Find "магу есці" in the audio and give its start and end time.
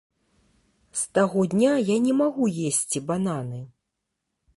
2.21-2.97